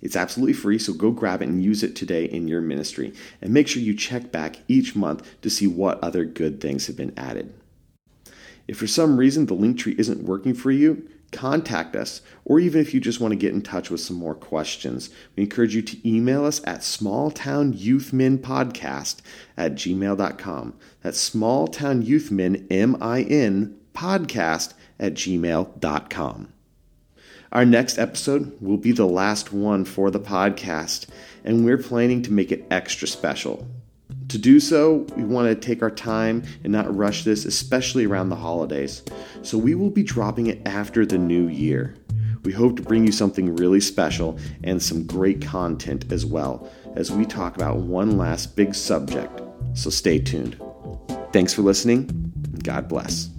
It's 0.06 0.16
absolutely 0.16 0.54
free, 0.54 0.78
so 0.78 0.94
go 0.94 1.10
grab 1.10 1.42
it 1.42 1.50
and 1.50 1.64
use 1.64 1.82
it 1.82 1.96
today 1.96 2.26
in 2.26 2.48
your 2.48 2.62
ministry. 2.62 3.12
And 3.42 3.52
make 3.52 3.68
sure 3.68 3.82
you 3.82 3.96
check 3.96 4.32
back 4.32 4.58
each 4.68 4.96
month 4.96 5.28
to 5.42 5.50
see 5.50 5.66
what 5.66 5.98
other 6.04 6.26
good 6.26 6.62
things 6.62 6.86
have 6.86 6.96
been 6.96 7.12
added. 7.18 7.52
If 8.68 8.78
for 8.78 8.86
some 8.86 9.18
reason 9.18 9.48
the 9.48 9.56
link 9.56 9.80
tree 9.80 9.96
isn't 9.98 10.24
working 10.24 10.54
for 10.54 10.70
you, 10.70 11.10
contact 11.32 11.96
us, 11.96 12.22
or 12.46 12.60
even 12.60 12.82
if 12.82 12.94
you 12.94 13.00
just 13.00 13.20
want 13.20 13.32
to 13.32 13.36
get 13.36 13.56
in 13.56 13.64
touch 13.64 13.90
with 13.90 14.00
some 14.00 14.18
more 14.18 14.36
questions, 14.36 15.10
we 15.36 15.42
encourage 15.42 15.74
you 15.74 15.82
to 15.82 16.08
email 16.08 16.46
us 16.46 16.62
at 16.66 16.82
smalltownyouthminpodcast 16.82 19.22
at 19.58 19.74
gmail.com. 19.74 20.74
That's 21.02 21.30
smalltownyouthmin, 21.32 22.68
M-I-N, 22.70 23.80
podcast 23.96 24.74
at 25.00 25.16
gmail.com. 25.16 26.50
Our 27.56 27.64
next 27.64 27.98
episode 27.98 28.52
will 28.62 28.76
be 28.76 28.92
the 28.92 29.08
last 29.08 29.54
one 29.54 29.86
for 29.86 30.12
the 30.12 30.20
podcast, 30.20 31.08
and 31.46 31.64
we're 31.64 31.78
planning 31.78 32.22
to 32.24 32.34
make 32.34 32.52
it 32.52 32.66
extra 32.70 33.08
special. 33.08 33.66
To 34.28 34.38
do 34.38 34.60
so, 34.60 35.08
we 35.16 35.24
want 35.24 35.48
to 35.48 35.56
take 35.56 35.82
our 35.82 35.90
time 35.90 36.44
and 36.66 36.74
not 36.74 36.94
rush 36.94 37.24
this, 37.24 37.46
especially 37.46 38.06
around 38.06 38.28
the 38.28 38.36
holidays. 38.36 39.04
So 39.42 39.58
we 39.58 39.74
will 39.74 39.90
be 39.90 40.04
dropping 40.04 40.48
it 40.48 40.68
after 40.68 41.06
the 41.06 41.18
new 41.18 41.48
year. 41.48 41.96
We 42.44 42.52
hope 42.52 42.76
to 42.76 42.84
bring 42.84 43.06
you 43.06 43.14
something 43.14 43.56
really 43.56 43.80
special 43.80 44.38
and 44.66 44.84
some 44.84 45.08
great 45.08 45.42
content 45.42 46.12
as 46.12 46.26
well 46.26 46.70
as 46.98 47.10
we 47.10 47.26
talk 47.26 47.56
about 47.56 47.78
one 47.78 48.18
last 48.18 48.58
big 48.58 48.76
subject. 48.76 49.42
So 49.76 49.90
stay 49.90 50.20
tuned. 50.20 50.62
Thanks 51.32 51.54
for 51.54 51.62
listening. 51.62 52.34
God 52.64 52.90
bless. 52.90 53.30